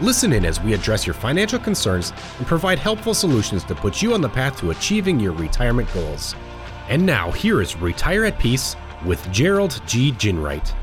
Listen 0.00 0.32
in 0.32 0.44
as 0.44 0.60
we 0.60 0.74
address 0.74 1.06
your 1.06 1.14
financial 1.14 1.58
concerns 1.58 2.12
and 2.38 2.46
provide 2.48 2.80
helpful 2.80 3.14
solutions 3.14 3.62
to 3.64 3.76
put 3.76 4.02
you 4.02 4.12
on 4.12 4.20
the 4.20 4.28
path 4.28 4.58
to 4.58 4.70
achieving 4.70 5.20
your 5.20 5.32
retirement 5.32 5.88
goals. 5.94 6.34
And 6.88 7.06
now, 7.06 7.30
here 7.30 7.62
is 7.62 7.76
Retire 7.76 8.24
at 8.24 8.38
Peace 8.40 8.74
with 9.06 9.30
Gerald 9.30 9.80
G. 9.86 10.10
Ginwright. 10.10 10.74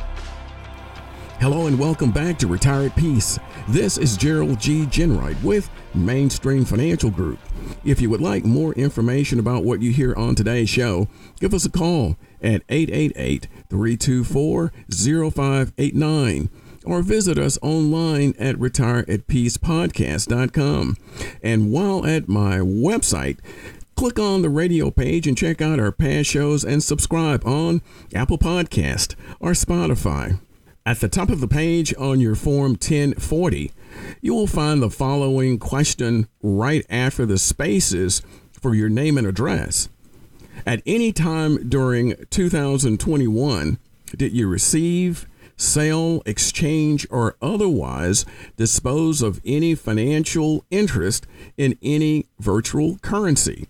Hello 1.41 1.67
and 1.67 1.77
welcome 1.77 2.11
back 2.11 2.37
to 2.39 2.47
Retire 2.47 2.85
at 2.85 2.95
Peace. 2.95 3.37
This 3.67 3.97
is 3.97 4.15
Gerald 4.15 4.59
G. 4.61 4.85
Ginwright 4.85 5.41
with 5.43 5.69
Mainstream 5.93 6.63
Financial 6.63 7.09
Group. 7.09 7.39
If 7.83 7.99
you 7.99 8.09
would 8.09 8.21
like 8.21 8.45
more 8.45 8.71
information 8.75 9.39
about 9.39 9.65
what 9.65 9.81
you 9.81 9.91
hear 9.91 10.15
on 10.15 10.35
today's 10.35 10.69
show, 10.69 11.09
give 11.41 11.53
us 11.53 11.65
a 11.65 11.69
call 11.69 12.15
at 12.41 12.63
888 12.69 13.47
324 13.69 14.71
0589 14.89 16.49
or 16.85 17.01
visit 17.01 17.37
us 17.37 17.57
online 17.61 18.33
at 18.39 18.55
retireatpeacepodcast.com. 18.55 20.97
And 21.43 21.71
while 21.71 22.05
at 22.05 22.27
my 22.27 22.57
website, 22.57 23.37
click 23.95 24.19
on 24.19 24.41
the 24.41 24.49
radio 24.49 24.91
page 24.91 25.27
and 25.27 25.37
check 25.37 25.61
out 25.61 25.79
our 25.79 25.91
past 25.91 26.29
shows 26.29 26.63
and 26.63 26.83
subscribe 26.83 27.45
on 27.45 27.81
Apple 28.15 28.37
Podcast 28.37 29.15
or 29.39 29.51
Spotify. 29.51 30.39
At 30.85 30.99
the 30.99 31.09
top 31.09 31.29
of 31.29 31.41
the 31.41 31.47
page 31.47 31.93
on 31.99 32.19
your 32.19 32.33
Form 32.33 32.71
1040, 32.71 33.71
you 34.19 34.33
will 34.33 34.47
find 34.47 34.81
the 34.81 34.89
following 34.89 35.59
question 35.59 36.27
right 36.41 36.83
after 36.89 37.25
the 37.25 37.37
spaces 37.37 38.23
for 38.51 38.73
your 38.73 38.89
name 38.89 39.17
and 39.17 39.27
address. 39.27 39.89
At 40.65 40.81
any 40.85 41.13
time 41.13 41.69
during 41.69 42.15
2021, 42.29 43.77
did 44.15 44.33
you 44.33 44.47
receive, 44.47 45.25
sell, 45.61 46.21
exchange, 46.25 47.07
or 47.09 47.35
otherwise 47.41 48.25
dispose 48.57 49.21
of 49.21 49.41
any 49.45 49.75
financial 49.75 50.65
interest 50.71 51.27
in 51.57 51.77
any 51.81 52.27
virtual 52.39 52.97
currency? 52.99 53.67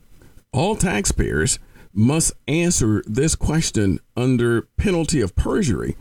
All 0.54 0.76
taxpayers 0.76 1.60
must 1.94 2.34
answer 2.48 3.04
this 3.06 3.36
question 3.36 4.00
under 4.16 4.64
penalty 4.78 5.22
of 5.22 5.36
perjury 5.36 5.96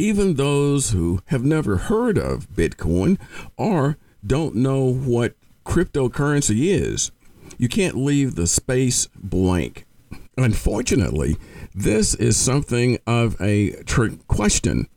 even 0.00 0.34
those 0.34 0.90
who 0.90 1.20
have 1.26 1.44
never 1.44 1.76
heard 1.76 2.16
of 2.16 2.48
Bitcoin 2.50 3.18
or 3.58 3.98
don't 4.26 4.54
know 4.54 4.90
what 4.90 5.34
cryptocurrency 5.64 6.68
is. 6.68 7.12
You 7.58 7.68
can't 7.68 7.96
leave 7.96 8.34
the 8.34 8.46
space 8.46 9.08
blank. 9.14 9.84
Unfortunately, 10.38 11.36
this 11.74 12.14
is 12.14 12.38
something 12.38 12.98
of 13.06 13.38
a 13.40 13.72
trick 13.82 14.26
question. 14.26 14.88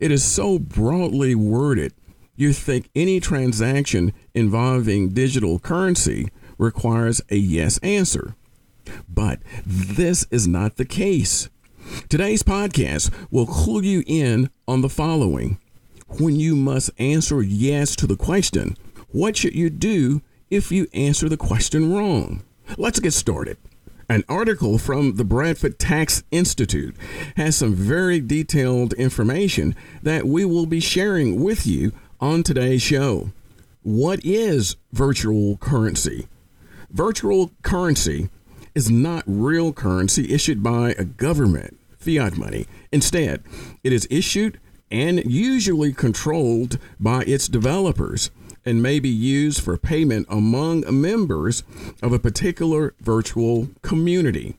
It 0.00 0.12
is 0.12 0.24
so 0.24 0.60
broadly 0.60 1.34
worded, 1.34 1.92
you 2.36 2.52
think 2.52 2.88
any 2.94 3.18
transaction 3.18 4.12
involving 4.32 5.08
digital 5.08 5.58
currency 5.58 6.28
requires 6.56 7.20
a 7.30 7.36
yes 7.36 7.78
answer. 7.78 8.36
But 9.08 9.40
this 9.66 10.24
is 10.30 10.46
not 10.46 10.76
the 10.76 10.84
case. 10.84 11.48
Today's 12.08 12.44
podcast 12.44 13.12
will 13.32 13.46
clue 13.46 13.82
you 13.82 14.04
in 14.06 14.50
on 14.68 14.82
the 14.82 14.88
following. 14.88 15.58
When 16.20 16.36
you 16.36 16.54
must 16.54 16.92
answer 16.98 17.42
yes 17.42 17.96
to 17.96 18.06
the 18.06 18.16
question, 18.16 18.76
what 19.08 19.36
should 19.36 19.56
you 19.56 19.68
do 19.68 20.22
if 20.48 20.70
you 20.70 20.86
answer 20.94 21.28
the 21.28 21.36
question 21.36 21.92
wrong? 21.92 22.44
Let's 22.76 23.00
get 23.00 23.14
started. 23.14 23.56
An 24.10 24.24
article 24.26 24.78
from 24.78 25.16
the 25.16 25.24
Bradford 25.24 25.78
Tax 25.78 26.22
Institute 26.30 26.96
has 27.36 27.56
some 27.56 27.74
very 27.74 28.20
detailed 28.20 28.94
information 28.94 29.76
that 30.02 30.24
we 30.24 30.46
will 30.46 30.64
be 30.64 30.80
sharing 30.80 31.42
with 31.42 31.66
you 31.66 31.92
on 32.18 32.42
today's 32.42 32.80
show. 32.80 33.32
What 33.82 34.24
is 34.24 34.76
virtual 34.92 35.58
currency? 35.58 36.26
Virtual 36.90 37.50
currency 37.60 38.30
is 38.74 38.90
not 38.90 39.24
real 39.26 39.74
currency 39.74 40.32
issued 40.32 40.62
by 40.62 40.94
a 40.96 41.04
government 41.04 41.78
fiat 41.98 42.38
money. 42.38 42.66
Instead, 42.90 43.42
it 43.84 43.92
is 43.92 44.08
issued 44.10 44.58
and 44.90 45.22
usually 45.30 45.92
controlled 45.92 46.78
by 46.98 47.24
its 47.24 47.46
developers 47.46 48.30
and 48.68 48.82
may 48.82 49.00
be 49.00 49.08
used 49.08 49.62
for 49.62 49.78
payment 49.78 50.26
among 50.28 50.84
members 50.90 51.62
of 52.02 52.12
a 52.12 52.18
particular 52.18 52.94
virtual 53.00 53.70
community. 53.80 54.56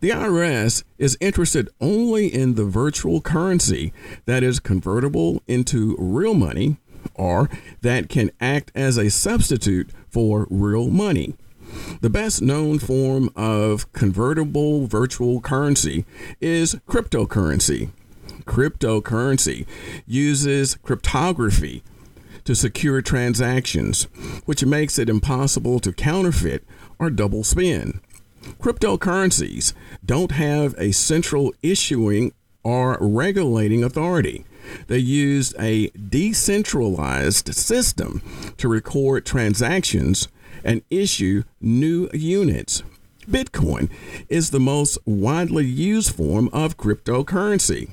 The 0.00 0.08
IRS 0.08 0.82
is 0.96 1.18
interested 1.20 1.68
only 1.78 2.26
in 2.26 2.54
the 2.54 2.64
virtual 2.64 3.20
currency 3.20 3.92
that 4.24 4.42
is 4.42 4.60
convertible 4.60 5.42
into 5.46 5.94
real 5.98 6.32
money 6.32 6.78
or 7.14 7.50
that 7.82 8.08
can 8.08 8.30
act 8.40 8.72
as 8.74 8.96
a 8.96 9.10
substitute 9.10 9.90
for 10.08 10.46
real 10.48 10.88
money. 10.88 11.34
The 12.00 12.08
best 12.08 12.40
known 12.40 12.78
form 12.78 13.28
of 13.36 13.92
convertible 13.92 14.86
virtual 14.86 15.42
currency 15.42 16.06
is 16.40 16.76
cryptocurrency. 16.88 17.90
Cryptocurrency 18.46 19.66
uses 20.06 20.76
cryptography 20.76 21.82
to 22.44 22.54
secure 22.54 23.02
transactions, 23.02 24.04
which 24.44 24.64
makes 24.64 24.98
it 24.98 25.08
impossible 25.08 25.80
to 25.80 25.92
counterfeit 25.92 26.64
or 26.98 27.10
double 27.10 27.44
spend. 27.44 28.00
Cryptocurrencies 28.60 29.72
don't 30.04 30.32
have 30.32 30.74
a 30.78 30.92
central 30.92 31.52
issuing 31.62 32.32
or 32.62 32.98
regulating 33.00 33.84
authority. 33.84 34.44
They 34.86 34.98
use 34.98 35.54
a 35.58 35.88
decentralized 35.90 37.54
system 37.54 38.22
to 38.58 38.68
record 38.68 39.24
transactions 39.26 40.28
and 40.62 40.82
issue 40.90 41.44
new 41.60 42.08
units. 42.12 42.82
Bitcoin 43.28 43.90
is 44.28 44.50
the 44.50 44.60
most 44.60 44.98
widely 45.06 45.64
used 45.64 46.14
form 46.14 46.48
of 46.52 46.76
cryptocurrency, 46.76 47.90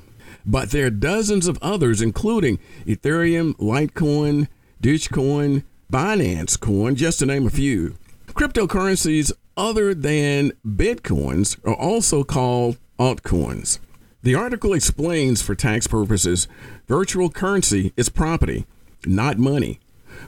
but 0.48 0.70
there 0.70 0.86
are 0.86 0.90
dozens 0.90 1.46
of 1.46 1.58
others, 1.60 2.00
including 2.00 2.58
Ethereum, 2.86 3.54
Litecoin, 3.58 4.48
Dogecoin, 4.82 5.62
Binance 5.92 6.58
Coin, 6.58 6.96
just 6.96 7.18
to 7.18 7.26
name 7.26 7.46
a 7.46 7.50
few. 7.50 7.96
Cryptocurrencies 8.28 9.30
other 9.58 9.92
than 9.92 10.52
Bitcoins 10.66 11.58
are 11.66 11.74
also 11.74 12.24
called 12.24 12.78
altcoins. 12.98 13.78
The 14.22 14.34
article 14.34 14.72
explains 14.72 15.42
for 15.42 15.54
tax 15.54 15.86
purposes, 15.86 16.48
virtual 16.86 17.28
currency 17.28 17.92
is 17.96 18.08
property, 18.08 18.64
not 19.04 19.38
money. 19.38 19.80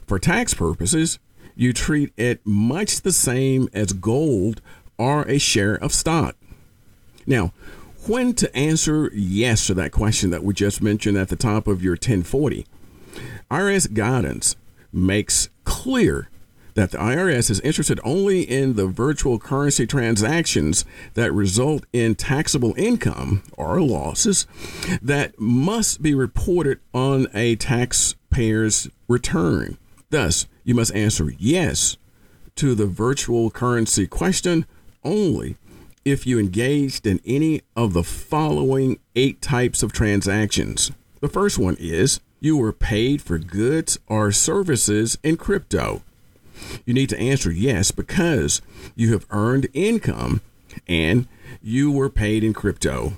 For 0.06 0.18
tax 0.18 0.52
purposes, 0.52 1.18
you 1.56 1.72
treat 1.72 2.12
it 2.18 2.40
much 2.44 3.00
the 3.00 3.12
same 3.12 3.70
as 3.72 3.94
gold 3.94 4.60
or 4.98 5.22
a 5.22 5.38
share 5.38 5.76
of 5.76 5.94
stock. 5.94 6.36
Now, 7.26 7.52
when 8.10 8.34
to 8.34 8.54
answer 8.56 9.08
yes 9.14 9.68
to 9.68 9.74
that 9.74 9.92
question 9.92 10.30
that 10.30 10.42
we 10.42 10.52
just 10.52 10.82
mentioned 10.82 11.16
at 11.16 11.28
the 11.28 11.36
top 11.36 11.68
of 11.68 11.80
your 11.80 11.92
1040, 11.92 12.66
IRS 13.48 13.94
guidance 13.94 14.56
makes 14.92 15.48
clear 15.62 16.28
that 16.74 16.90
the 16.90 16.98
IRS 16.98 17.50
is 17.50 17.60
interested 17.60 18.00
only 18.02 18.42
in 18.42 18.74
the 18.74 18.88
virtual 18.88 19.38
currency 19.38 19.86
transactions 19.86 20.84
that 21.14 21.32
result 21.32 21.84
in 21.92 22.16
taxable 22.16 22.74
income 22.76 23.44
or 23.56 23.80
losses 23.80 24.44
that 25.00 25.38
must 25.38 26.02
be 26.02 26.12
reported 26.12 26.80
on 26.92 27.28
a 27.32 27.54
taxpayer's 27.54 28.88
return. 29.06 29.78
Thus, 30.10 30.48
you 30.64 30.74
must 30.74 30.94
answer 30.94 31.32
yes 31.38 31.96
to 32.56 32.74
the 32.74 32.86
virtual 32.86 33.50
currency 33.52 34.08
question 34.08 34.66
only 35.04 35.56
if 36.04 36.26
you 36.26 36.38
engaged 36.38 37.06
in 37.06 37.20
any 37.26 37.62
of 37.76 37.92
the 37.92 38.02
following 38.02 38.98
eight 39.14 39.40
types 39.42 39.82
of 39.82 39.92
transactions. 39.92 40.92
The 41.20 41.28
first 41.28 41.58
one 41.58 41.76
is 41.78 42.20
you 42.40 42.56
were 42.56 42.72
paid 42.72 43.20
for 43.20 43.38
goods 43.38 43.98
or 44.06 44.32
services 44.32 45.18
in 45.22 45.36
crypto. 45.36 46.02
You 46.86 46.94
need 46.94 47.08
to 47.10 47.18
answer 47.18 47.50
yes 47.50 47.90
because 47.90 48.62
you 48.94 49.12
have 49.12 49.26
earned 49.30 49.68
income 49.74 50.40
and 50.88 51.26
you 51.62 51.90
were 51.90 52.08
paid 52.08 52.42
in 52.44 52.54
crypto. 52.54 53.14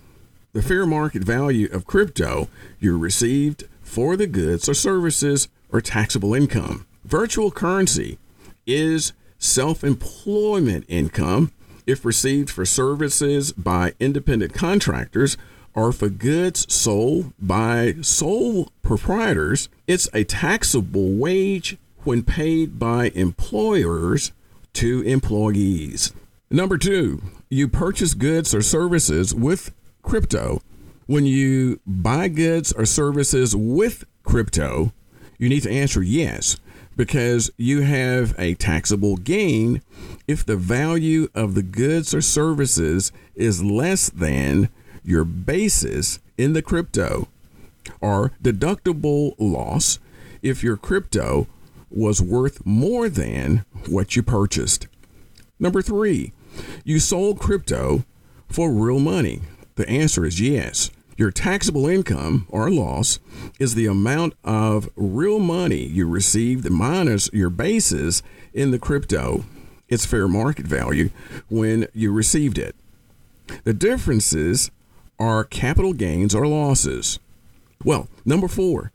The 0.53 0.63
fair 0.63 0.87
market 0.87 1.23
value 1.23 1.69
of 1.73 1.87
crypto 1.87 2.49
you 2.81 2.99
received 2.99 3.65
for 3.83 4.17
the 4.17 4.27
goods 4.27 4.69
or 4.69 4.75
services 4.75 5.49
or 5.71 5.81
taxable 5.81 6.35
income. 6.35 6.87
Virtual 7.05 7.51
currency 7.51 8.19
is 8.67 9.13
self 9.39 9.83
employment 9.83 10.85
income 10.89 11.53
if 11.87 12.05
received 12.05 12.51
for 12.51 12.65
services 12.65 13.53
by 13.53 13.95
independent 13.99 14.55
contractors 14.55 15.37
or 15.75 15.93
for 15.93 16.09
goods 16.09 16.73
sold 16.73 17.33
by 17.39 17.95
sole 18.03 18.71
proprietors, 18.83 19.69
it's 19.87 20.09
a 20.13 20.25
taxable 20.25 21.13
wage 21.13 21.79
when 22.05 22.23
paid 22.23 22.79
by 22.79 23.11
employers 23.15 24.33
to 24.75 25.03
employees. 25.03 26.13
Number 26.51 26.77
two, 26.77 27.23
you 27.49 27.69
purchase 27.69 28.15
goods 28.15 28.55
or 28.55 28.63
services 28.63 29.35
with 29.35 29.73
crypto. 30.03 30.61
When 31.07 31.27
you 31.27 31.81
buy 31.87 32.29
goods 32.29 32.73
or 32.73 32.87
services 32.87 33.55
with 33.57 34.05
crypto, 34.23 34.93
you 35.39 35.49
need 35.49 35.63
to 35.63 35.71
answer 35.71 36.03
yes 36.03 36.57
because 36.97 37.51
you 37.57 37.81
have 37.83 38.35
a 38.39 38.55
taxable 38.55 39.17
gain 39.17 39.83
if 40.29 40.45
the 40.45 40.57
value 40.57 41.29
of 41.35 41.55
the 41.55 41.63
goods 41.63 42.15
or 42.15 42.21
services 42.21 43.13
is 43.35 43.63
less 43.63 44.11
than 44.11 44.69
your 45.05 45.25
basis 45.25 46.21
in 46.39 46.53
the 46.53 46.63
crypto, 46.63 47.29
or 48.01 48.33
deductible 48.43 49.35
loss 49.39 49.99
if 50.43 50.63
your 50.63 50.77
crypto 50.77 51.47
was 51.91 52.23
worth 52.23 52.65
more 52.65 53.09
than 53.09 53.65
what 53.89 54.17
you 54.17 54.23
purchased. 54.23 54.87
Number 55.59 55.83
three, 55.83 56.33
you 56.85 56.99
sold 56.99 57.39
crypto 57.39 58.05
for 58.49 58.71
real 58.71 58.99
money. 58.99 59.43
The 59.77 59.89
answer 59.89 60.25
is 60.25 60.41
yes. 60.41 60.91
Your 61.23 61.31
taxable 61.31 61.87
income 61.87 62.49
or 62.49 62.69
loss 62.69 63.21
is 63.61 63.77
the 63.77 63.87
amount 63.87 64.35
of 64.43 64.91
real 64.97 65.39
money 65.39 65.85
you 65.85 66.09
received 66.09 66.69
minus 66.69 67.33
your 67.33 67.49
basis 67.49 68.25
in 68.53 68.73
the 68.73 68.79
crypto, 68.81 69.45
its 69.89 70.05
fair 70.05 70.27
market 70.27 70.67
value 70.67 71.11
when 71.49 71.87
you 71.95 72.13
received 72.13 72.59
it. 72.59 72.75
The 73.63 73.73
differences 73.73 74.73
are 75.17 75.45
capital 75.45 75.93
gains 75.93 76.35
or 76.35 76.45
losses. 76.45 77.21
Well, 77.85 78.09
number 78.25 78.49
four, 78.49 78.91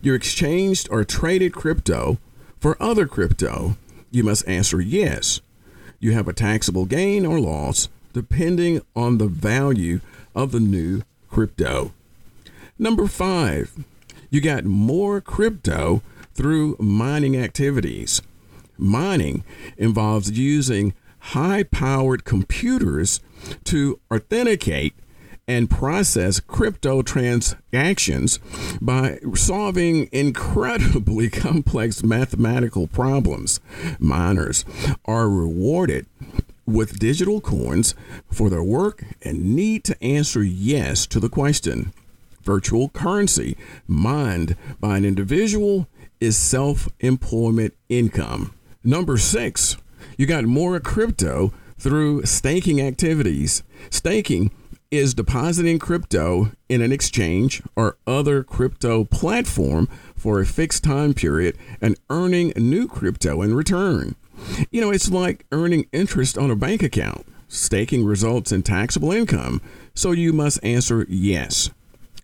you 0.00 0.14
exchanged 0.14 0.88
or 0.90 1.04
traded 1.04 1.52
crypto 1.52 2.16
for 2.58 2.82
other 2.82 3.06
crypto. 3.06 3.76
You 4.10 4.24
must 4.24 4.48
answer 4.48 4.80
yes. 4.80 5.42
You 6.00 6.12
have 6.12 6.28
a 6.28 6.32
taxable 6.32 6.86
gain 6.86 7.26
or 7.26 7.38
loss 7.38 7.90
depending 8.14 8.80
on 8.96 9.18
the 9.18 9.28
value 9.28 10.00
of 10.34 10.52
the 10.52 10.60
new 10.60 11.02
crypto. 11.30 11.92
Number 12.78 13.06
five, 13.06 13.84
you 14.30 14.40
got 14.40 14.64
more 14.64 15.20
crypto 15.20 16.02
through 16.34 16.76
mining 16.78 17.36
activities. 17.36 18.22
Mining 18.76 19.42
involves 19.76 20.30
using 20.30 20.94
high 21.18 21.64
powered 21.64 22.24
computers 22.24 23.20
to 23.64 23.98
authenticate 24.12 24.94
and 25.48 25.70
process 25.70 26.40
crypto 26.40 27.00
transactions 27.00 28.38
by 28.80 29.18
solving 29.34 30.08
incredibly 30.12 31.30
complex 31.30 32.04
mathematical 32.04 32.86
problems. 32.86 33.58
Miners 33.98 34.64
are 35.06 35.28
rewarded 35.28 36.06
with 36.68 36.98
digital 36.98 37.40
coins 37.40 37.94
for 38.30 38.50
their 38.50 38.62
work 38.62 39.02
and 39.22 39.56
need 39.56 39.84
to 39.84 40.04
answer 40.04 40.42
yes 40.42 41.06
to 41.06 41.18
the 41.18 41.28
question. 41.28 41.92
Virtual 42.42 42.90
currency 42.90 43.56
mined 43.86 44.54
by 44.78 44.98
an 44.98 45.04
individual 45.04 45.88
is 46.20 46.36
self 46.36 46.88
employment 47.00 47.74
income. 47.88 48.54
Number 48.84 49.16
six, 49.16 49.76
you 50.16 50.26
got 50.26 50.44
more 50.44 50.78
crypto 50.80 51.52
through 51.78 52.24
staking 52.26 52.80
activities. 52.80 53.62
Staking 53.90 54.50
is 54.90 55.14
depositing 55.14 55.78
crypto 55.78 56.50
in 56.68 56.80
an 56.80 56.92
exchange 56.92 57.62
or 57.76 57.96
other 58.06 58.42
crypto 58.42 59.04
platform 59.04 59.88
for 60.14 60.40
a 60.40 60.46
fixed 60.46 60.82
time 60.84 61.14
period 61.14 61.56
and 61.80 61.98
earning 62.10 62.52
new 62.56 62.88
crypto 62.88 63.42
in 63.42 63.54
return. 63.54 64.16
You 64.70 64.80
know, 64.80 64.90
it's 64.90 65.10
like 65.10 65.46
earning 65.52 65.86
interest 65.92 66.36
on 66.38 66.50
a 66.50 66.56
bank 66.56 66.82
account. 66.82 67.26
Staking 67.48 68.04
results 68.04 68.52
in 68.52 68.62
taxable 68.62 69.12
income, 69.12 69.62
so 69.94 70.12
you 70.12 70.32
must 70.32 70.62
answer 70.62 71.06
yes. 71.08 71.70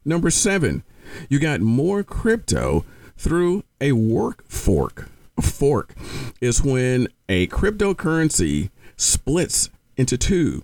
Number 0.05 0.31
seven, 0.31 0.83
you 1.31 1.39
got 1.39 1.61
more 1.61 2.03
crypto 2.03 2.85
through 3.17 3.65
a 3.81 3.93
work 3.93 4.45
fork. 4.49 5.09
A 5.39 5.43
fork 5.43 5.95
is 6.41 6.63
when 6.63 7.09
a 7.29 7.47
cryptocurrency 7.47 8.71
splits 8.97 9.71
into 9.97 10.19
two, 10.19 10.63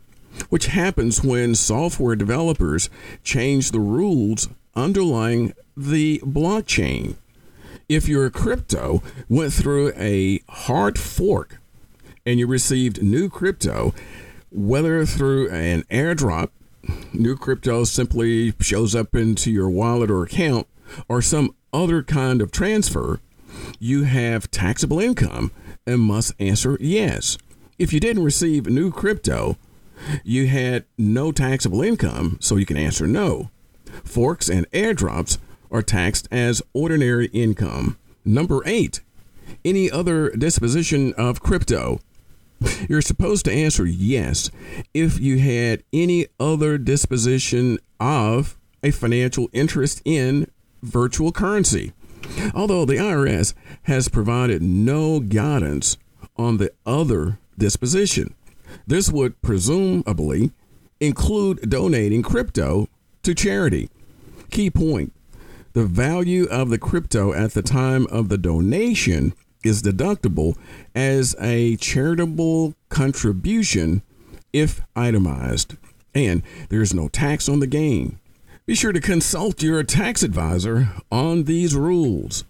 which 0.50 0.66
happens 0.66 1.24
when 1.24 1.54
software 1.54 2.14
developers 2.16 2.90
change 3.24 3.70
the 3.70 3.80
rules 3.80 4.48
underlying 4.76 5.54
the 5.76 6.18
blockchain 6.18 7.16
if 7.90 8.08
your 8.08 8.30
crypto 8.30 9.02
went 9.28 9.52
through 9.52 9.92
a 9.96 10.40
hard 10.48 10.96
fork 10.96 11.59
and 12.26 12.38
you 12.38 12.46
received 12.46 13.02
new 13.02 13.28
crypto, 13.28 13.94
whether 14.50 15.04
through 15.04 15.50
an 15.50 15.82
airdrop, 15.90 16.50
new 17.12 17.36
crypto 17.36 17.84
simply 17.84 18.52
shows 18.60 18.94
up 18.94 19.14
into 19.14 19.50
your 19.50 19.70
wallet 19.70 20.10
or 20.10 20.24
account, 20.24 20.66
or 21.08 21.22
some 21.22 21.54
other 21.72 22.02
kind 22.02 22.42
of 22.42 22.50
transfer, 22.50 23.20
you 23.78 24.04
have 24.04 24.50
taxable 24.50 25.00
income 25.00 25.52
and 25.86 26.00
must 26.00 26.34
answer 26.38 26.76
yes. 26.80 27.38
If 27.78 27.92
you 27.92 28.00
didn't 28.00 28.24
receive 28.24 28.66
new 28.66 28.90
crypto, 28.90 29.56
you 30.24 30.46
had 30.46 30.84
no 30.98 31.32
taxable 31.32 31.82
income, 31.82 32.38
so 32.40 32.56
you 32.56 32.66
can 32.66 32.76
answer 32.76 33.06
no. 33.06 33.50
Forks 34.04 34.48
and 34.48 34.70
airdrops 34.70 35.38
are 35.70 35.82
taxed 35.82 36.28
as 36.30 36.62
ordinary 36.72 37.26
income. 37.26 37.96
Number 38.24 38.62
eight, 38.66 39.00
any 39.64 39.90
other 39.90 40.30
disposition 40.30 41.12
of 41.14 41.40
crypto. 41.40 42.00
You're 42.88 43.02
supposed 43.02 43.44
to 43.46 43.52
answer 43.52 43.86
yes 43.86 44.50
if 44.92 45.20
you 45.20 45.38
had 45.38 45.82
any 45.92 46.26
other 46.38 46.78
disposition 46.78 47.78
of 47.98 48.58
a 48.82 48.90
financial 48.90 49.48
interest 49.52 50.02
in 50.04 50.50
virtual 50.82 51.32
currency. 51.32 51.92
Although 52.54 52.84
the 52.84 52.96
IRS 52.96 53.54
has 53.82 54.08
provided 54.08 54.62
no 54.62 55.20
guidance 55.20 55.96
on 56.36 56.56
the 56.56 56.72
other 56.86 57.38
disposition, 57.58 58.34
this 58.86 59.10
would 59.10 59.40
presumably 59.42 60.52
include 61.00 61.68
donating 61.68 62.22
crypto 62.22 62.88
to 63.22 63.34
charity. 63.34 63.88
Key 64.50 64.70
point 64.70 65.12
the 65.72 65.84
value 65.84 66.46
of 66.50 66.68
the 66.68 66.78
crypto 66.78 67.32
at 67.32 67.54
the 67.54 67.62
time 67.62 68.06
of 68.08 68.28
the 68.28 68.38
donation 68.38 69.32
is 69.62 69.82
deductible 69.82 70.56
as 70.94 71.36
a 71.40 71.76
charitable 71.76 72.74
contribution 72.88 74.02
if 74.52 74.80
itemized, 74.96 75.76
and 76.14 76.42
there's 76.68 76.94
no 76.94 77.08
tax 77.08 77.48
on 77.48 77.60
the 77.60 77.66
gain. 77.66 78.18
Be 78.66 78.74
sure 78.74 78.92
to 78.92 79.00
consult 79.00 79.62
your 79.62 79.82
tax 79.82 80.22
advisor 80.22 80.90
on 81.10 81.44
these 81.44 81.74
rules. 81.74 82.44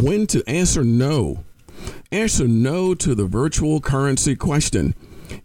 When 0.00 0.26
to 0.28 0.42
answer 0.46 0.84
no. 0.84 1.44
Answer 2.10 2.46
no 2.46 2.94
to 2.94 3.14
the 3.14 3.24
virtual 3.24 3.80
currency 3.80 4.36
question. 4.36 4.94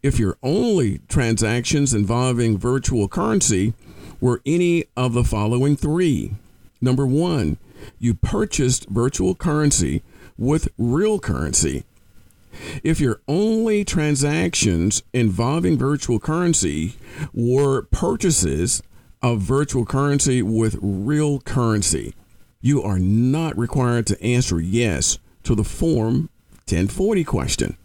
If 0.04 0.20
your 0.20 0.38
only 0.44 1.00
transactions 1.08 1.94
involving 1.94 2.58
virtual 2.58 3.08
currency 3.08 3.74
were 4.20 4.42
any 4.46 4.86
of 4.96 5.14
the 5.14 5.24
following 5.24 5.76
three 5.76 6.34
Number 6.80 7.08
one, 7.08 7.58
you 8.00 8.14
purchased 8.14 8.88
virtual 8.90 9.34
currency 9.34 10.04
with 10.38 10.70
real 10.77 11.20
currency. 11.20 11.84
If 12.84 13.00
your 13.00 13.22
only 13.27 13.84
transactions 13.84 15.03
involving 15.13 15.77
virtual 15.77 16.20
currency 16.20 16.96
were 17.34 17.84
purchases 17.84 18.82
of 19.22 19.41
virtual 19.41 19.86
currency 19.86 20.41
with 20.41 20.77
real 20.82 21.39
currency, 21.39 22.13
you 22.62 22.82
are 22.82 23.00
not 23.00 23.58
required 23.58 24.08
to 24.08 24.22
answer 24.24 24.60
yes 24.60 25.20
to 25.44 25.56
the 25.56 25.63
Form 25.63 26.29
1040 26.67 27.24
question. 27.24 27.77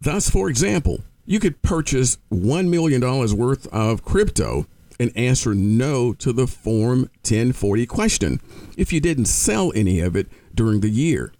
Thus, 0.00 0.28
for 0.28 0.48
example, 0.48 1.02
you 1.24 1.38
could 1.38 1.62
purchase 1.62 2.18
$1 2.32 2.68
million 2.68 3.00
worth 3.36 3.66
of 3.68 4.04
crypto 4.04 4.66
and 4.98 5.16
answer 5.16 5.54
no 5.54 6.12
to 6.14 6.32
the 6.32 6.46
Form 6.46 7.02
1040 7.22 7.86
question 7.86 8.40
if 8.76 8.92
you 8.92 9.00
didn't 9.00 9.26
sell 9.26 9.72
any 9.74 10.00
of 10.00 10.16
it 10.16 10.28
during 10.54 10.80
the 10.80 10.88
year. 10.88 11.32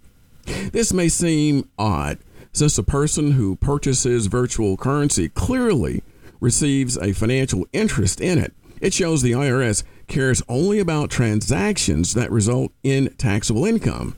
This 0.73 0.93
may 0.93 1.09
seem 1.09 1.69
odd 1.79 2.19
since 2.53 2.77
a 2.77 2.83
person 2.83 3.33
who 3.33 3.57
purchases 3.57 4.27
virtual 4.27 4.77
currency 4.77 5.29
clearly 5.29 6.03
receives 6.41 6.99
a 6.99 7.13
financial 7.13 7.67
interest 7.73 8.21
in 8.21 8.39
it. 8.39 8.53
It 8.81 8.93
shows 8.93 9.23
the 9.23 9.33
IRS 9.33 9.85
cares 10.09 10.43
only 10.49 10.81
about 10.81 11.11
transactions 11.11 12.15
that 12.15 12.31
result 12.31 12.73
in 12.83 13.15
taxable 13.17 13.65
income. 13.65 14.17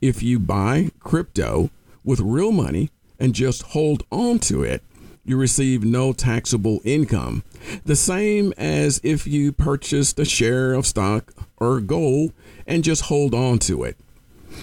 If 0.00 0.22
you 0.22 0.38
buy 0.38 0.90
crypto 1.00 1.70
with 2.04 2.20
real 2.20 2.52
money 2.52 2.90
and 3.18 3.34
just 3.34 3.62
hold 3.62 4.04
on 4.12 4.38
to 4.40 4.62
it, 4.62 4.82
you 5.24 5.38
receive 5.38 5.82
no 5.84 6.12
taxable 6.12 6.80
income, 6.84 7.44
the 7.84 7.96
same 7.96 8.52
as 8.58 9.00
if 9.02 9.26
you 9.26 9.52
purchased 9.52 10.18
a 10.18 10.24
share 10.24 10.74
of 10.74 10.86
stock 10.86 11.32
or 11.56 11.80
gold 11.80 12.34
and 12.66 12.84
just 12.84 13.04
hold 13.04 13.34
on 13.34 13.58
to 13.60 13.84
it. 13.84 13.96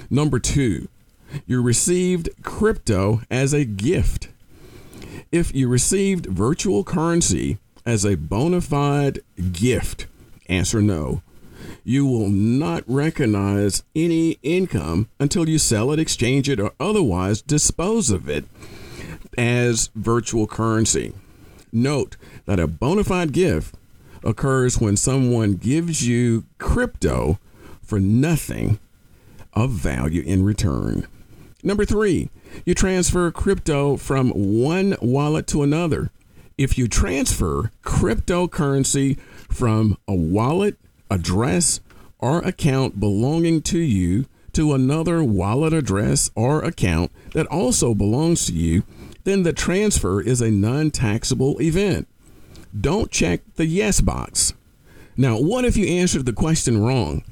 Number 0.10 0.40
two, 0.40 0.88
you 1.46 1.62
received 1.62 2.30
crypto 2.44 3.22
as 3.30 3.54
a 3.54 3.66
gift. 3.66 4.30
If 5.32 5.56
you 5.56 5.68
received 5.68 6.26
virtual 6.26 6.84
currency 6.84 7.58
as 7.86 8.06
a 8.06 8.16
bona 8.16 8.62
fide 8.62 9.20
gift, 9.52 10.08
answer 10.48 10.82
no. 10.82 11.22
You 11.84 12.06
will 12.06 12.30
not 12.30 12.84
recognize 12.86 13.84
any 13.96 14.38
income 14.44 15.08
until 15.20 15.48
you 15.48 15.58
sell 15.58 15.92
it, 15.92 16.00
exchange 16.00 16.50
it, 16.50 16.60
or 16.60 16.74
otherwise 16.80 17.42
dispose 17.42 18.10
of 18.10 18.30
it 18.30 18.46
as 19.38 19.90
virtual 19.96 20.48
currency. 20.48 21.14
Note 21.72 22.18
that 22.46 22.60
a 22.60 22.68
bona 22.68 23.04
fide 23.04 23.32
gift 23.32 23.76
occurs 24.24 24.80
when 24.80 24.98
someone 24.98 25.56
gives 25.56 26.08
you 26.08 26.46
crypto 26.58 27.40
for 27.82 28.00
nothing 28.00 28.80
of 29.54 29.72
value 29.72 30.24
in 30.24 30.44
return. 30.44 31.08
Number 31.64 31.86
three, 31.86 32.30
you 32.66 32.74
transfer 32.74 33.32
crypto 33.32 33.98
from 33.98 34.30
one 34.32 34.96
wallet 35.02 35.48
to 35.48 35.64
another. 35.64 36.10
If 36.58 36.78
you 36.78 36.88
transfer 36.88 37.72
cryptocurrency 37.84 39.20
from 39.50 39.98
a 40.08 40.16
wallet, 40.16 40.78
address, 41.10 41.80
or 42.20 42.40
account 42.40 43.00
belonging 43.00 43.62
to 43.64 43.80
you 43.80 44.26
to 44.54 44.74
another 44.74 45.24
wallet 45.24 45.74
address 45.74 46.30
or 46.36 46.64
account 46.64 47.12
that 47.34 47.48
also 47.48 47.94
belongs 47.94 48.46
to 48.48 48.54
you, 48.54 48.84
then 49.24 49.44
the 49.44 49.54
transfer 49.54 50.22
is 50.22 50.42
a 50.42 50.52
non 50.52 50.92
taxable 50.92 51.60
event. 51.62 52.08
Don't 52.80 53.12
check 53.12 53.42
the 53.56 53.66
yes 53.66 54.02
box. 54.02 54.54
Now, 55.18 55.40
what 55.40 55.66
if 55.66 55.76
you 55.78 55.88
answered 55.88 56.26
the 56.26 56.34
question 56.34 56.82
wrong? 56.82 57.24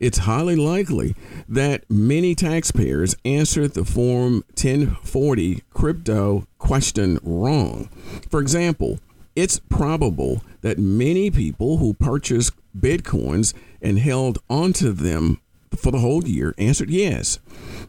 It's 0.00 0.18
highly 0.18 0.56
likely 0.56 1.14
that 1.48 1.88
many 1.90 2.34
taxpayers 2.34 3.16
answered 3.24 3.74
the 3.74 3.84
Form 3.84 4.44
1040 4.56 5.62
crypto 5.70 6.46
question 6.58 7.18
wrong. 7.22 7.88
For 8.30 8.40
example, 8.40 9.00
it's 9.34 9.58
probable 9.58 10.42
that 10.62 10.78
many 10.78 11.30
people 11.30 11.78
who 11.78 11.94
purchased 11.94 12.52
Bitcoins 12.76 13.54
and 13.80 13.98
held 13.98 14.38
onto 14.48 14.92
them 14.92 15.40
for 15.76 15.90
the 15.90 16.00
whole 16.00 16.26
year 16.26 16.54
answered 16.58 16.90
yes. 16.90 17.38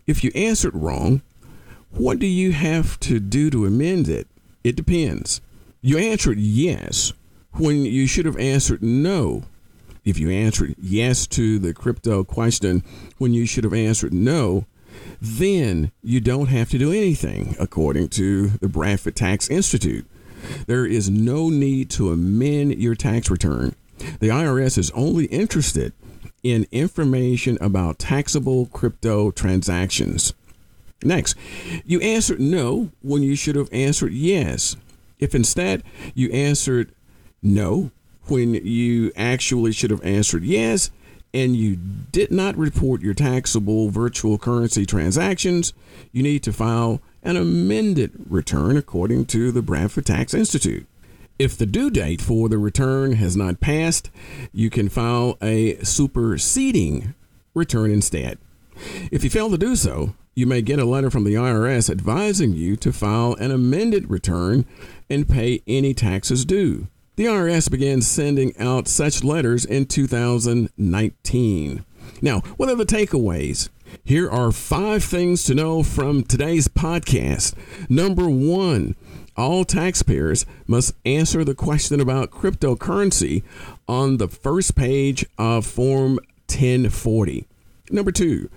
If 0.05 0.23
you 0.23 0.31
answered 0.35 0.75
wrong, 0.75 1.21
what 1.91 2.19
do 2.19 2.27
you 2.27 2.51
have 2.51 2.99
to 3.01 3.19
do 3.19 3.49
to 3.49 3.65
amend 3.65 4.07
it? 4.07 4.27
It 4.63 4.75
depends. 4.75 5.41
You 5.81 5.97
answered 5.97 6.37
yes 6.39 7.13
when 7.53 7.83
you 7.83 8.05
should 8.05 8.25
have 8.25 8.37
answered 8.37 8.83
no. 8.83 9.43
If 10.09 10.17
you 10.17 10.31
answered 10.31 10.73
yes 10.81 11.27
to 11.27 11.59
the 11.59 11.71
crypto 11.71 12.23
question 12.23 12.83
when 13.19 13.31
you 13.31 13.45
should 13.45 13.63
have 13.63 13.75
answered 13.75 14.11
no, 14.11 14.65
then 15.21 15.91
you 16.01 16.19
don't 16.19 16.47
have 16.47 16.71
to 16.71 16.79
do 16.79 16.91
anything, 16.91 17.55
according 17.59 18.09
to 18.09 18.47
the 18.47 18.67
Bradford 18.67 19.15
Tax 19.15 19.47
Institute. 19.51 20.07
There 20.65 20.87
is 20.87 21.11
no 21.11 21.49
need 21.49 21.91
to 21.91 22.11
amend 22.11 22.79
your 22.81 22.95
tax 22.95 23.29
return. 23.29 23.75
The 24.19 24.29
IRS 24.29 24.79
is 24.79 24.89
only 24.91 25.25
interested 25.25 25.93
in 26.41 26.65
information 26.71 27.59
about 27.61 27.99
taxable 27.99 28.65
crypto 28.65 29.29
transactions. 29.29 30.33
Next, 31.03 31.35
you 31.85 32.01
answered 32.01 32.39
no 32.39 32.89
when 33.03 33.21
you 33.21 33.35
should 33.35 33.55
have 33.55 33.69
answered 33.71 34.13
yes. 34.13 34.75
If 35.19 35.35
instead 35.35 35.83
you 36.15 36.31
answered 36.31 36.93
no 37.43 37.91
when 38.29 38.53
you 38.53 39.11
actually 39.15 39.71
should 39.71 39.91
have 39.91 40.03
answered 40.03 40.43
yes, 40.43 40.91
and 41.33 41.55
you 41.55 41.75
did 41.75 42.31
not 42.31 42.57
report 42.57 43.01
your 43.01 43.13
taxable 43.13 43.89
virtual 43.89 44.37
currency 44.37 44.85
transactions, 44.85 45.73
you 46.11 46.23
need 46.23 46.43
to 46.43 46.53
file 46.53 47.01
an 47.21 47.37
amended 47.37 48.11
return 48.29 48.77
according 48.77 49.25
to 49.25 49.51
the 49.51 49.61
Bradford 49.61 50.05
Tax 50.05 50.33
Institute. 50.33 50.87
If 51.37 51.57
the 51.57 51.65
due 51.65 51.89
date 51.89 52.21
for 52.21 52.49
the 52.49 52.57
return 52.57 53.13
has 53.13 53.37
not 53.37 53.59
passed, 53.59 54.09
you 54.51 54.69
can 54.69 54.89
file 54.89 55.37
a 55.41 55.77
superseding 55.83 57.13
return 57.53 57.91
instead. 57.91 58.37
If 59.11 59.23
you 59.23 59.29
fail 59.29 59.49
to 59.49 59.57
do 59.57 59.75
so, 59.75 60.15
you 60.35 60.45
may 60.45 60.61
get 60.61 60.79
a 60.79 60.85
letter 60.85 61.09
from 61.09 61.25
the 61.25 61.35
IRS 61.35 61.89
advising 61.89 62.53
you 62.53 62.75
to 62.77 62.93
file 62.93 63.35
an 63.35 63.51
amended 63.51 64.09
return 64.09 64.65
and 65.09 65.27
pay 65.27 65.61
any 65.67 65.93
taxes 65.93 66.45
due. 66.45 66.87
The 67.19 67.25
IRS 67.25 67.69
began 67.69 68.01
sending 68.01 68.57
out 68.57 68.87
such 68.87 69.25
letters 69.25 69.65
in 69.65 69.87
2019. 69.87 71.85
Now, 72.21 72.39
what 72.55 72.69
are 72.69 72.75
the 72.75 72.85
takeaways? 72.85 73.67
Here 74.05 74.31
are 74.31 74.53
five 74.53 75.03
things 75.03 75.43
to 75.43 75.53
know 75.53 75.83
from 75.83 76.23
today's 76.23 76.69
podcast. 76.69 77.55
Number 77.89 78.29
one, 78.29 78.95
all 79.35 79.65
taxpayers 79.65 80.45
must 80.65 80.93
answer 81.03 81.43
the 81.43 81.53
question 81.53 81.99
about 81.99 82.31
cryptocurrency 82.31 83.43
on 83.85 84.15
the 84.15 84.29
first 84.29 84.77
page 84.77 85.25
of 85.37 85.65
Form 85.65 86.19
1040. 86.47 87.45
Number 87.91 88.13
two, 88.13 88.49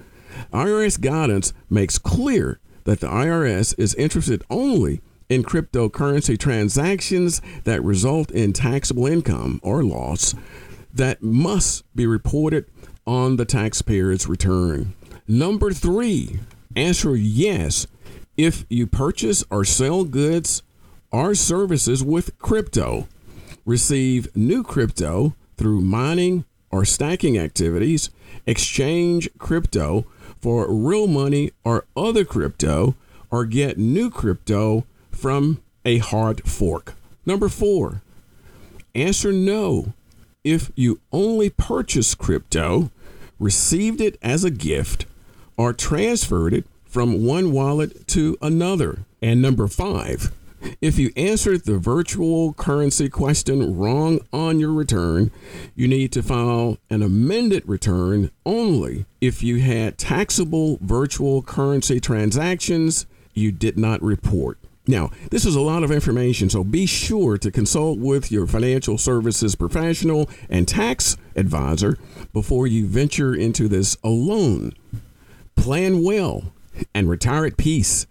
IRS 0.52 1.00
guidance 1.00 1.52
makes 1.68 1.98
clear 1.98 2.60
that 2.84 3.00
the 3.00 3.08
IRS 3.08 3.76
is 3.76 3.96
interested 3.96 4.44
only 4.48 5.00
in 5.32 5.42
cryptocurrency 5.42 6.38
transactions 6.38 7.40
that 7.64 7.82
result 7.82 8.30
in 8.30 8.52
taxable 8.52 9.06
income 9.06 9.58
or 9.62 9.82
loss 9.82 10.34
that 10.92 11.22
must 11.22 11.84
be 11.96 12.06
reported 12.06 12.66
on 13.06 13.36
the 13.36 13.46
taxpayer's 13.46 14.28
return. 14.28 14.92
Number 15.26 15.72
three, 15.72 16.40
answer 16.76 17.16
yes 17.16 17.86
if 18.36 18.66
you 18.68 18.86
purchase 18.86 19.42
or 19.50 19.64
sell 19.64 20.04
goods 20.04 20.62
or 21.10 21.34
services 21.34 22.04
with 22.04 22.36
crypto. 22.38 23.08
Receive 23.64 24.34
new 24.36 24.62
crypto 24.62 25.34
through 25.56 25.80
mining 25.80 26.44
or 26.70 26.84
staking 26.84 27.38
activities, 27.38 28.10
exchange 28.46 29.30
crypto 29.38 30.04
for 30.40 30.70
real 30.70 31.06
money 31.06 31.52
or 31.64 31.86
other 31.96 32.24
crypto, 32.24 32.96
or 33.30 33.46
get 33.46 33.78
new 33.78 34.10
crypto 34.10 34.84
from 35.22 35.62
a 35.84 35.98
hard 35.98 36.42
fork. 36.42 36.94
Number 37.24 37.48
four, 37.48 38.02
answer 38.92 39.30
no 39.30 39.92
if 40.42 40.72
you 40.74 41.00
only 41.12 41.48
purchased 41.48 42.18
crypto, 42.18 42.90
received 43.38 44.00
it 44.00 44.18
as 44.20 44.42
a 44.42 44.50
gift, 44.50 45.06
or 45.56 45.72
transferred 45.72 46.52
it 46.52 46.66
from 46.84 47.24
one 47.24 47.52
wallet 47.52 48.08
to 48.08 48.36
another. 48.42 49.04
And 49.22 49.40
number 49.40 49.68
five, 49.68 50.32
if 50.80 50.98
you 50.98 51.12
answered 51.16 51.66
the 51.66 51.78
virtual 51.78 52.52
currency 52.54 53.08
question 53.08 53.78
wrong 53.78 54.18
on 54.32 54.58
your 54.58 54.72
return, 54.72 55.30
you 55.76 55.86
need 55.86 56.10
to 56.12 56.22
file 56.24 56.78
an 56.90 57.00
amended 57.00 57.62
return 57.68 58.32
only 58.44 59.06
if 59.20 59.40
you 59.40 59.60
had 59.60 59.98
taxable 59.98 60.78
virtual 60.80 61.42
currency 61.42 62.00
transactions 62.00 63.06
you 63.34 63.52
did 63.52 63.78
not 63.78 64.02
report. 64.02 64.58
Now, 64.86 65.10
this 65.30 65.46
is 65.46 65.54
a 65.54 65.60
lot 65.60 65.84
of 65.84 65.92
information, 65.92 66.50
so 66.50 66.64
be 66.64 66.86
sure 66.86 67.38
to 67.38 67.52
consult 67.52 67.98
with 67.98 68.32
your 68.32 68.48
financial 68.48 68.98
services 68.98 69.54
professional 69.54 70.28
and 70.50 70.66
tax 70.66 71.16
advisor 71.36 71.98
before 72.32 72.66
you 72.66 72.86
venture 72.86 73.32
into 73.32 73.68
this 73.68 73.96
alone. 74.02 74.72
Plan 75.54 76.02
well 76.02 76.52
and 76.94 77.08
retire 77.08 77.46
at 77.46 77.56
peace. 77.56 78.06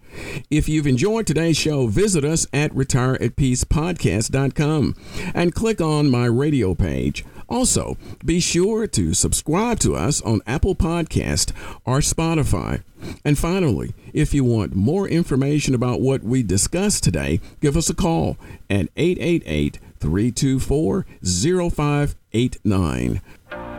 If 0.50 0.68
you've 0.68 0.88
enjoyed 0.88 1.28
today's 1.28 1.58
show, 1.58 1.88
visit 1.88 2.26
us 2.26 2.46
at 2.52 2.74
retireatpeacepodcast.com 2.74 4.96
and 5.34 5.56
click 5.56 5.80
on 5.82 6.10
my 6.10 6.26
radio 6.26 6.76
page. 6.76 7.24
Also, 7.48 7.98
be 8.24 8.40
sure 8.40 8.86
to 8.88 9.14
subscribe 9.14 9.78
to 9.80 9.96
us 9.96 10.22
on 10.22 10.42
Apple 10.48 10.76
Podcast 10.76 11.52
or 11.86 12.00
Spotify. 12.00 12.82
And 13.26 13.38
finally, 13.38 13.94
if 14.14 14.34
you 14.34 14.46
want 14.46 14.76
more 14.76 15.08
information 15.08 15.76
about 15.76 16.02
what 16.02 16.24
we 16.24 16.44
discussed 16.44 17.04
today, 17.04 17.40
give 17.60 17.76
us 17.76 17.90
a 17.90 17.96
call 17.96 18.38
at 18.70 18.88
888 18.96 19.80
324 20.00 21.06
0589. 21.22 23.22